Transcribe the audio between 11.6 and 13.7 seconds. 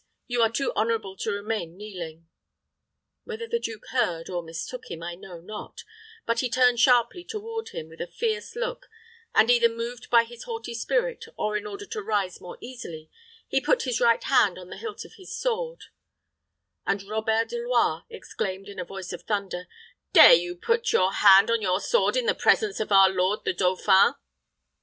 order to rise more easily, he